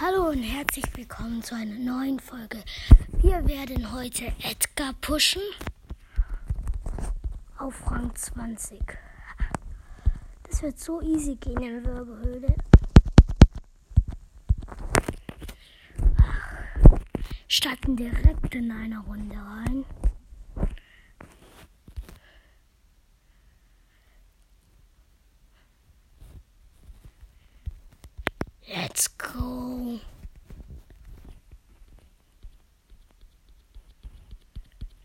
[0.00, 2.56] Hallo und herzlich willkommen zu einer neuen Folge.
[3.20, 5.42] Wir werden heute Edgar pushen
[7.58, 8.80] auf Rang 20.
[10.44, 12.54] Das wird so easy gehen in Wirbelhöhle.
[17.46, 19.84] Starten direkt in eine Runde rein.
[28.68, 30.00] Let's go.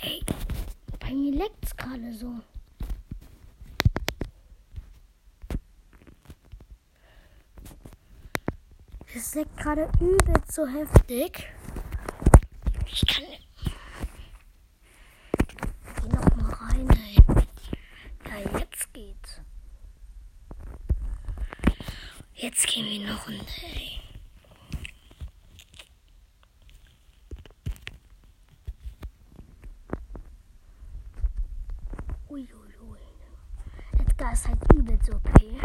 [0.00, 0.22] Ey,
[1.00, 2.40] bei mir leckt's gerade so.
[9.14, 11.48] Es leckt gerade übelst so heftig.
[12.86, 13.24] Ich kann.
[15.96, 17.16] Geh noch rein, ey.
[18.24, 19.40] Ja, jetzt geht's.
[22.34, 23.44] Jetzt gehen wir noch runter,
[23.74, 24.07] ey.
[34.28, 35.58] Edgar ist halt übelst okay.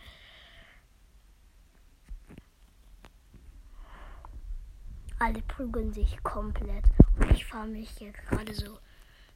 [5.19, 6.83] Alle prügeln sich komplett.
[7.19, 8.79] Und ich fahre mich hier gerade so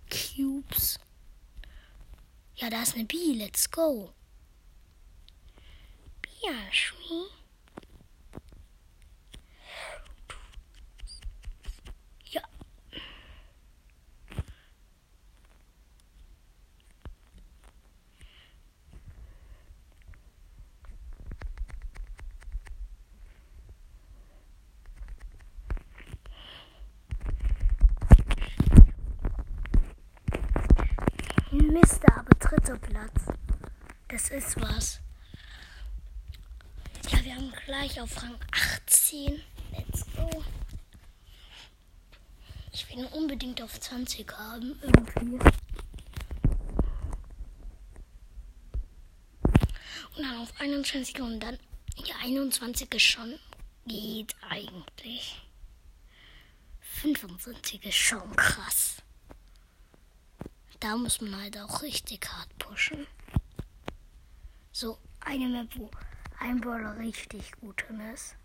[0.10, 1.00] Cubes.
[2.56, 3.34] Ja, da ist eine Bee.
[3.34, 4.14] Let's go.
[6.22, 7.26] Biaschmi.
[12.32, 12.42] Ja.
[31.52, 33.26] Mister, aber dritter Platz.
[34.28, 35.00] Das ist was.
[37.12, 39.40] Ja, wir haben gleich auf Rang 18.
[39.72, 40.44] Let's go.
[42.72, 45.38] Ich will ihn unbedingt auf 20 haben, irgendwie.
[50.16, 51.60] Und dann auf 21 und dann,
[52.04, 53.38] ja, 21 ist schon,
[53.86, 55.40] geht eigentlich.
[56.80, 59.04] 25 ist schon krass.
[60.80, 63.06] Da muss man halt auch richtig hart pushen.
[64.78, 65.90] So eine Map, wo
[66.38, 68.36] ein Brawler richtig gut drin ist.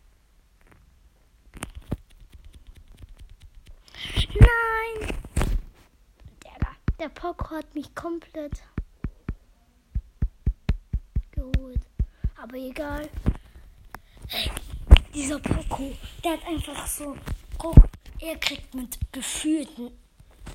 [4.39, 5.13] Nein!
[6.45, 6.77] Der.
[7.01, 8.63] Der Poco hat mich komplett
[11.33, 11.81] geholt.
[12.41, 13.11] Aber egal.
[15.13, 17.17] Dieser Poco, der hat einfach so.
[17.59, 17.89] Guck,
[18.21, 19.91] er kriegt mit gefühlten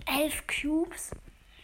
[0.05, 1.11] elf Cubes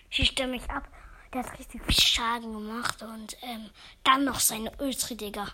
[0.10, 0.91] schießt er mich ab.
[1.34, 3.70] Der hat richtig viel Schaden gemacht und ähm,
[4.04, 5.48] dann noch seine Ultra, Digga.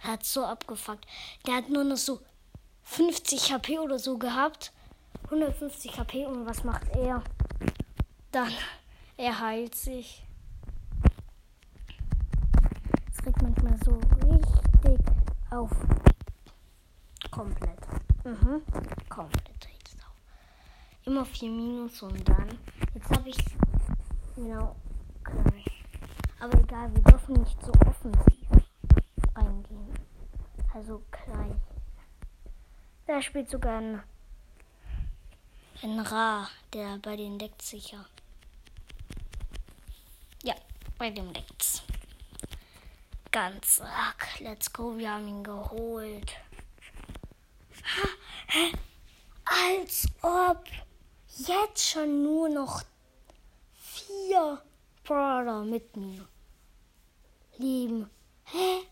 [0.00, 1.06] Hat so abgefuckt.
[1.46, 2.20] Der hat nur noch so
[2.82, 4.72] 50 HP oder so gehabt.
[5.24, 7.22] 150 HP und was macht er?
[8.32, 8.52] Dann,
[9.16, 10.24] er heilt sich.
[13.10, 13.98] Es regt manchmal so
[14.28, 14.98] richtig
[15.50, 15.70] auf.
[17.30, 17.78] Komplett.
[18.24, 18.62] Mhm.
[19.08, 20.16] Komplett regt es auf.
[21.04, 22.58] Immer 4 Minus und dann.
[22.94, 23.36] Jetzt habe ich
[24.34, 24.74] Genau.
[26.42, 28.48] Aber egal, wir dürfen nicht so offensiv
[29.36, 29.94] reingehen.
[30.74, 31.54] Also gleich.
[33.06, 34.02] Da spielt sogar ein,
[35.84, 38.04] ein Ra, der bei den deckt sicher.
[40.42, 40.56] Ja,
[40.98, 41.84] bei dem deckt's.
[43.30, 44.40] Ganz arg.
[44.40, 46.32] Let's go, wir haben ihn geholt.
[48.48, 48.72] Hä?
[49.44, 50.64] Als ob
[51.36, 52.82] jetzt schon nur noch
[53.76, 54.60] vier
[55.04, 56.28] Brawler mit mir
[57.58, 58.10] leben.
[58.44, 58.82] Hä?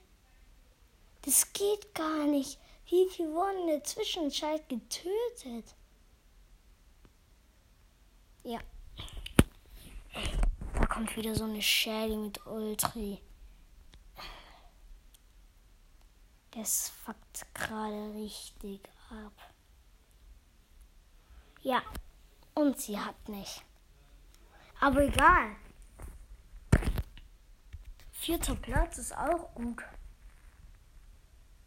[1.23, 2.59] Das geht gar nicht.
[2.87, 5.75] Wie viel wurden in der Zwischenzeit getötet?
[8.43, 8.59] Ja.
[10.75, 13.21] Da kommt wieder so eine Shelly mit Ultri.
[16.53, 18.81] Das fuckt gerade richtig
[19.11, 19.33] ab.
[21.63, 21.83] Ja,
[22.55, 23.63] und sie hat nicht.
[24.81, 25.55] Aber egal.
[28.21, 29.83] Vierter Platz ist auch gut.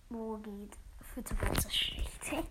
[0.09, 0.77] Wo geht?
[1.11, 2.45] Vierter Platz ist schlecht.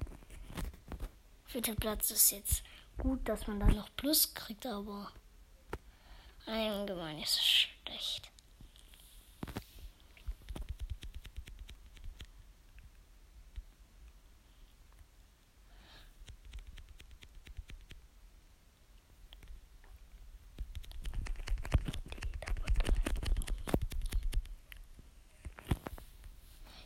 [1.45, 2.65] Vierter Platz ist jetzt
[2.99, 5.13] gut, dass man da noch Plus kriegt, aber
[6.47, 8.32] allgemein ist es schlecht.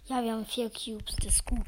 [0.09, 1.67] Ja, wir haben vier Cubes, das ist gut.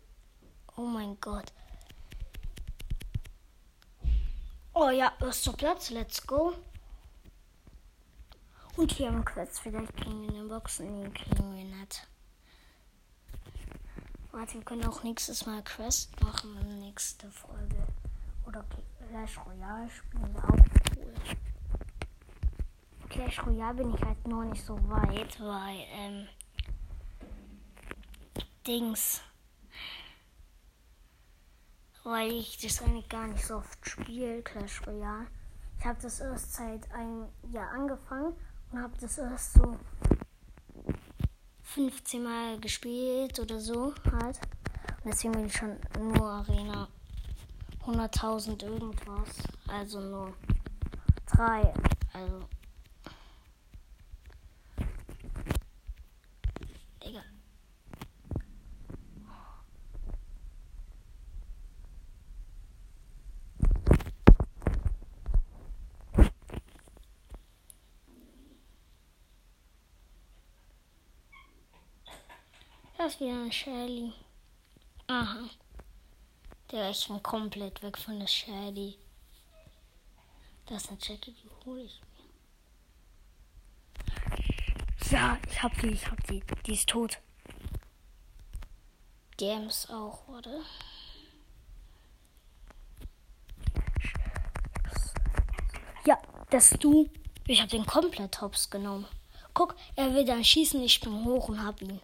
[0.77, 1.53] Oh mein Gott.
[4.73, 5.91] Oh ja, erster Platz.
[5.91, 6.55] Let's go.
[8.77, 9.61] Und wir haben Quest.
[9.61, 11.01] Vielleicht kriegen wir eine Boxen.
[11.01, 12.10] Nee, kriegen wir nicht.
[14.33, 17.85] Warte, wir können auch nächstes Mal Quest machen in nächste Folge.
[18.47, 18.65] Oder
[19.09, 21.15] Clash Royale spielen wir auch cool.
[23.09, 26.29] Clash Royale bin ich halt noch nicht so weit, weil, ähm,
[28.65, 29.21] Dings.
[32.05, 35.27] Weil ich das eigentlich gar nicht so oft spiele, Clash Royale.
[35.81, 38.35] Ich habe das erst seit einem Jahr angefangen
[38.71, 39.77] und habe das erst so
[41.75, 44.41] 15 Mal gespielt oder so halt.
[45.05, 46.89] Und deswegen bin ich schon nur Arena
[47.87, 49.29] 100.000 irgendwas.
[49.69, 50.35] Also nur
[51.27, 51.73] drei.
[52.13, 52.41] Also.
[57.01, 57.25] Egal.
[73.11, 74.13] Ist wieder eine Shelly.
[75.09, 75.51] Aha.
[76.71, 78.99] Der ist schon komplett weg von der Shelly.
[80.67, 82.01] Das ist eine Jackie, die hole ich
[85.09, 85.11] mir.
[85.11, 86.41] Ja, ich hab die, ich hab die.
[86.65, 87.19] Die ist tot.
[89.37, 90.61] Games auch, oder?
[96.07, 96.17] Ja,
[96.51, 97.11] das du.
[97.49, 99.09] Ich hab den komplett hops genommen.
[99.53, 102.01] Guck, er will dann schießen, ich bin hoch und hab ihn.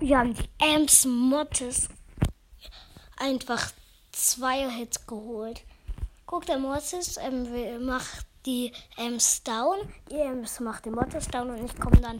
[0.00, 1.88] Wir haben die Amps Mottes
[3.18, 3.70] einfach
[4.12, 5.62] zwei Hits geholt.
[6.26, 9.76] Guck, der Mortis ähm, macht die Amps down,
[10.10, 12.18] die Amps macht die Mottes down und ich komme dann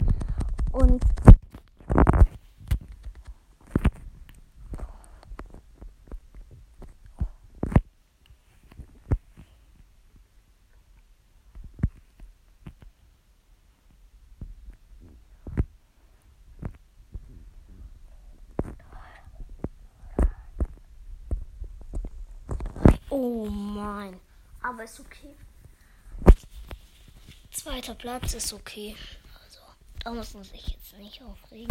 [0.72, 1.02] und
[23.10, 24.20] Oh mein.
[24.62, 25.34] Aber ist okay.
[27.50, 28.94] Zweiter Platz ist okay.
[29.42, 29.60] Also,
[30.04, 31.66] da muss man sich jetzt nicht aufregen.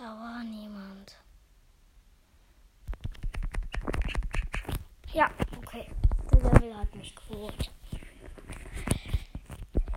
[0.00, 1.14] Da war niemand.
[5.12, 5.86] Ja, okay.
[6.32, 7.70] Der Level hat mich geholt.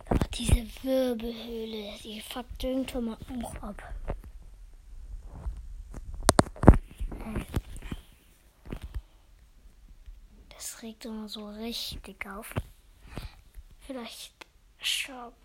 [0.10, 3.94] Aber diese Wirbelhöhle, die fuckt irgendwann mal auch ab.
[10.50, 12.54] Das regt immer so richtig auf.
[13.82, 14.34] Vielleicht
[14.80, 15.36] Shop.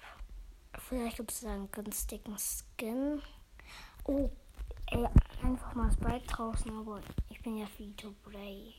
[0.88, 3.20] Vielleicht gibt es einen günstigen Skin.
[4.04, 4.30] Oh,
[4.90, 5.06] Ey,
[5.42, 8.72] einfach mal das Bike draußen, aber ich bin ja free to play.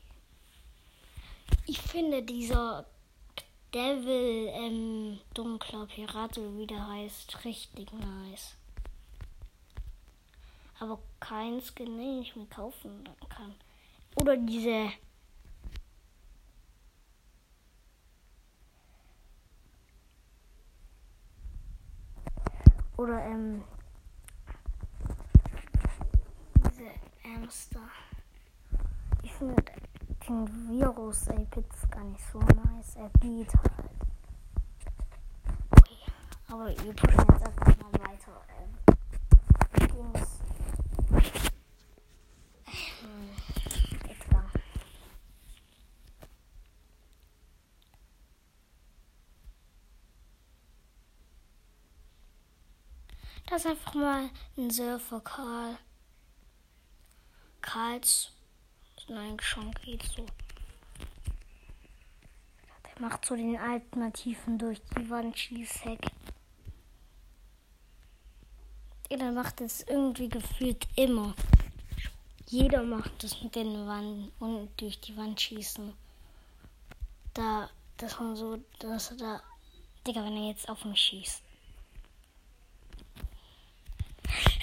[1.70, 2.84] Ich finde dieser
[3.76, 8.56] Devil ähm, dunkler Pirat, wie der heißt, richtig nice.
[10.80, 13.54] Aber kein Skin, den ich mir kaufen kann.
[14.16, 14.90] Oder diese
[22.98, 23.64] oder ähm
[26.66, 26.90] diese
[27.24, 27.88] Hamster.
[29.22, 29.64] Ich finde
[30.30, 32.96] den Virus Apits gar nicht so nice.
[32.96, 33.72] Er geht halt.
[35.72, 35.98] Okay.
[36.48, 38.42] Aber wir pushen jetzt einfach mal weiter.
[38.60, 40.40] Ähm, Dings.
[43.04, 43.30] Ähm,
[44.08, 44.46] Edgar.
[53.50, 55.78] Das ist einfach mal ein Surfer Karl.
[57.62, 58.32] Karls
[59.10, 60.24] Nein, schon geht so.
[62.86, 66.00] Der macht so den Alternativen durch die Wand Schießheck.
[69.10, 71.34] Der macht es irgendwie gefühlt immer.
[72.46, 75.92] Jeder macht es mit den Wand und durch die Wand schießen.
[77.34, 79.42] Da, dass man so, dass er da,
[80.06, 81.42] Digga, wenn er jetzt auf mich schießt.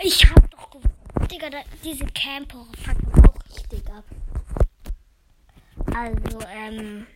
[0.03, 3.26] Ich hab doch gewusst, Digga, da, diese Camper ab.
[5.99, 7.07] Also, ähm.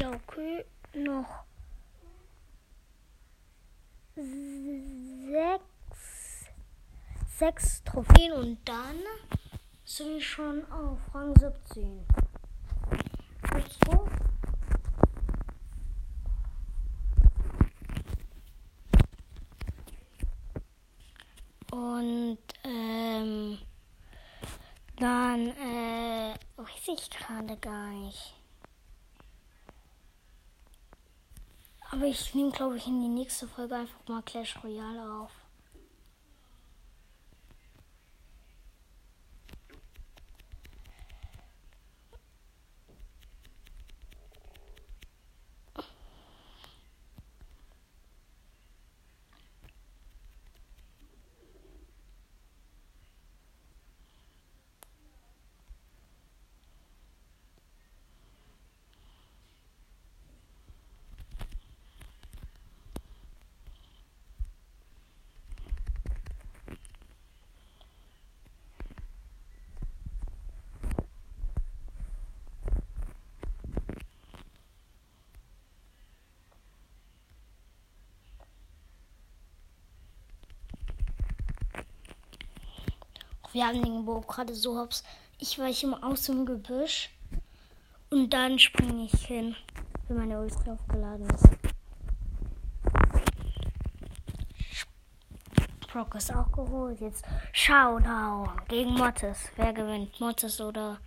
[0.00, 0.64] Ja, okay.
[0.94, 1.44] Noch
[5.28, 6.46] sechs,
[7.38, 8.96] sechs Trophäen und dann
[9.84, 12.04] sind wir schon auf Rang 17.
[13.54, 14.08] Let's go.
[21.70, 23.58] Und ähm,
[24.96, 28.34] dann äh, weiß ich gerade gar nicht.
[31.90, 35.32] Aber ich nehme, glaube ich, in die nächste Folge einfach mal Clash Royale auf.
[83.58, 85.02] Wir haben den Bo gerade so hops.
[85.40, 87.10] Ich weiche immer aus dem Gebüsch
[88.08, 89.56] und dann springe ich hin,
[90.06, 91.48] wenn meine Ultra aufgeladen ist.
[95.92, 97.00] Brock ist auch geholt.
[97.00, 99.50] Jetzt Showdown gegen Mottes.
[99.56, 100.20] Wer gewinnt?
[100.20, 100.98] Mottes oder.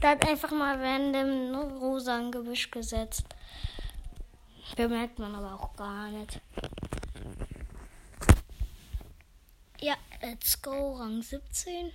[0.00, 3.24] Da hat einfach mal random rosa ein Gebüsch gesetzt.
[4.76, 6.38] Bemerkt man aber auch gar nicht.
[9.84, 11.92] Ja, let's go, Rang 17.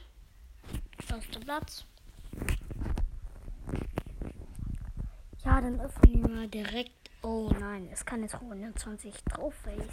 [1.10, 1.86] Erster Platz.
[5.44, 7.10] Ja, dann öffnen wir direkt.
[7.24, 9.90] Oh nein, es kann jetzt 120 Trophies.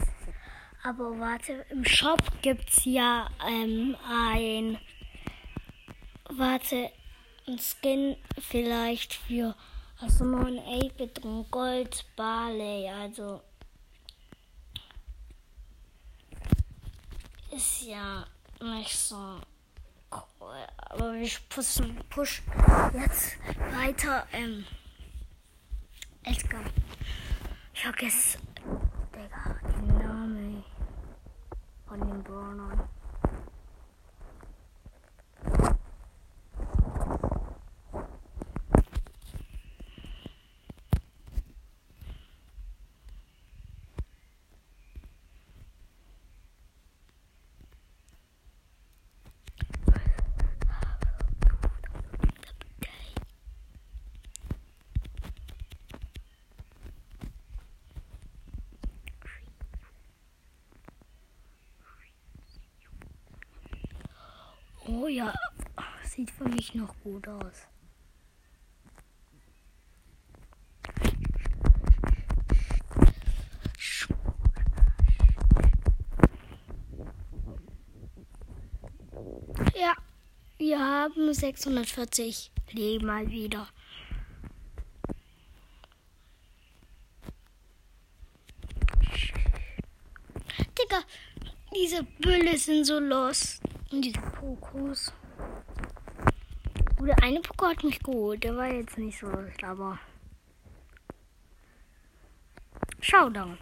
[0.83, 4.77] Aber warte, im Shop gibt's ja ähm, ein.
[6.29, 6.91] Warte,
[7.47, 9.57] ein Skin vielleicht für.
[10.03, 12.91] Also mal ein 8-Bit und Gold Barley.
[12.91, 13.41] Also
[17.57, 18.27] ist ja
[18.61, 19.41] nicht so
[20.13, 20.67] cool.
[20.77, 22.43] Aber wir pushen, push
[22.93, 23.39] jetzt
[23.75, 24.27] weiter.
[24.33, 24.67] Ähm,
[26.23, 26.61] Edgar.
[27.73, 28.39] Ich vergesse,
[29.15, 30.65] Digga, den Namen
[31.87, 32.89] von dem Brawlern.
[65.07, 65.33] Oh ja,
[66.03, 67.69] sieht für mich noch gut aus.
[79.77, 79.95] Ja,
[80.59, 83.69] wir haben 640 Leben mal wieder.
[90.77, 91.05] Digga,
[91.73, 93.61] diese Bülle sind so los.
[93.93, 95.13] Und diese Pokos.
[97.01, 98.43] Oder eine Poko hat mich geholt.
[98.43, 99.29] Der war jetzt nicht so,
[99.63, 99.99] aber.
[103.01, 103.57] Showdown.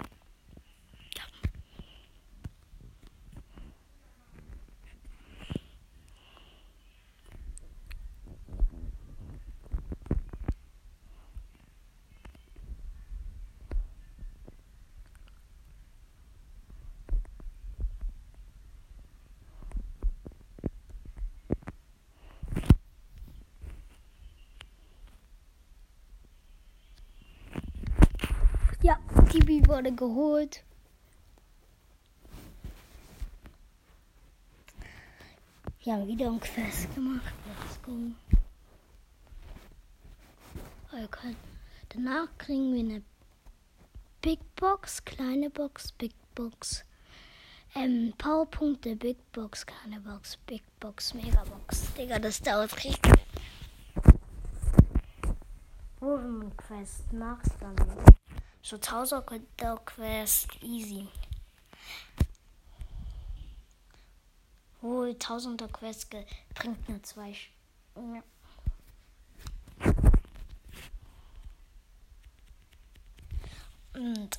[28.83, 28.99] Ja,
[29.55, 30.65] Tibi wurde geholt.
[35.83, 37.33] Wir haben wieder ein Quest gemacht.
[37.47, 37.93] Let's go.
[40.91, 41.37] Okay.
[41.91, 43.03] Danach kriegen wir eine
[44.23, 46.85] Big Box, kleine Box, Big Box.
[47.77, 51.93] Ähm, Powerpunkte, Big Box, kleine Box, Big Box, Mega Box.
[51.95, 53.13] Digga, das dauert richtig.
[56.01, 57.77] Wo einen Quest machst, dann
[58.65, 59.23] so 1000
[59.85, 61.07] Quest easy.
[64.81, 66.11] Wohl 1000er Quest
[66.55, 67.35] bringt nur zwei.
[67.95, 68.23] Ja.
[73.95, 74.39] Und.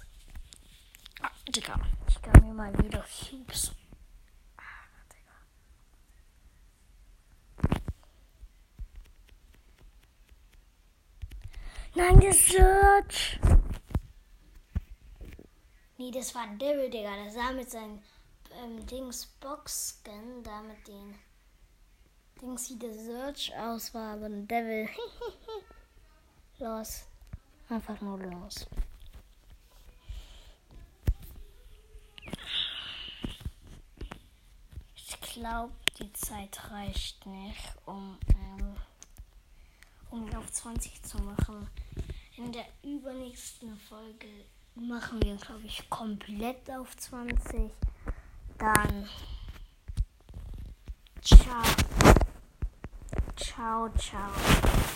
[1.21, 3.73] Ah, Digga, ich kann mir mal wieder Cubes.
[4.57, 4.63] Ah,
[11.93, 13.39] Nein, der Search.
[15.97, 17.23] Nee, das war ein Devil, Digga.
[17.23, 18.01] Das sah mit seinem
[18.51, 21.15] ähm, Dings Box-Scan, da mit den
[22.41, 24.89] Dings wie der Search aus war, aber ein Devil.
[26.59, 27.05] los.
[27.69, 28.67] Einfach nur los.
[34.95, 38.75] Ich glaube, die Zeit reicht nicht, um, ähm,
[40.11, 41.69] um auf 20 zu machen.
[42.35, 44.27] In der übernächsten Folge
[44.75, 47.71] machen wir, glaube ich, komplett auf 20.
[48.57, 49.09] Dann
[51.21, 51.63] ciao.
[53.35, 54.94] Ciao, ciao.